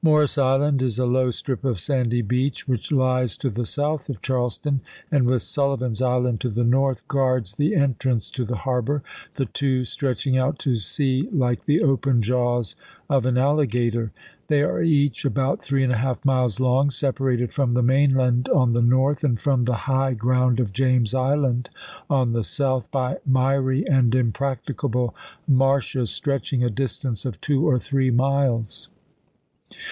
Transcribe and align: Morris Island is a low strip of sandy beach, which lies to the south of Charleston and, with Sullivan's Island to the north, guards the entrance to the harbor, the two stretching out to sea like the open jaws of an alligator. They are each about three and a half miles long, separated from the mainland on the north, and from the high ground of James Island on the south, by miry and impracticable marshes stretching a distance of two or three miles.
Morris 0.03 0.35
Island 0.35 0.81
is 0.81 0.97
a 0.97 1.05
low 1.05 1.29
strip 1.29 1.63
of 1.63 1.79
sandy 1.79 2.23
beach, 2.23 2.67
which 2.67 2.91
lies 2.91 3.37
to 3.37 3.51
the 3.51 3.67
south 3.67 4.09
of 4.09 4.19
Charleston 4.19 4.81
and, 5.11 5.27
with 5.27 5.43
Sullivan's 5.43 6.01
Island 6.01 6.41
to 6.41 6.49
the 6.49 6.63
north, 6.63 7.07
guards 7.07 7.53
the 7.53 7.75
entrance 7.75 8.31
to 8.31 8.43
the 8.43 8.55
harbor, 8.55 9.03
the 9.35 9.45
two 9.45 9.85
stretching 9.85 10.35
out 10.35 10.57
to 10.57 10.77
sea 10.77 11.29
like 11.31 11.65
the 11.65 11.83
open 11.83 12.23
jaws 12.23 12.75
of 13.11 13.27
an 13.27 13.37
alligator. 13.37 14.11
They 14.47 14.63
are 14.63 14.81
each 14.81 15.23
about 15.23 15.61
three 15.61 15.83
and 15.83 15.93
a 15.93 15.97
half 15.97 16.25
miles 16.25 16.59
long, 16.59 16.89
separated 16.89 17.51
from 17.51 17.75
the 17.75 17.83
mainland 17.83 18.49
on 18.49 18.73
the 18.73 18.81
north, 18.81 19.23
and 19.23 19.39
from 19.39 19.65
the 19.65 19.75
high 19.85 20.13
ground 20.13 20.59
of 20.59 20.73
James 20.73 21.13
Island 21.13 21.69
on 22.09 22.33
the 22.33 22.43
south, 22.43 22.89
by 22.89 23.17
miry 23.23 23.85
and 23.87 24.15
impracticable 24.15 25.13
marshes 25.47 26.09
stretching 26.09 26.63
a 26.63 26.71
distance 26.71 27.23
of 27.23 27.39
two 27.39 27.69
or 27.69 27.77
three 27.77 28.09
miles. 28.09 28.89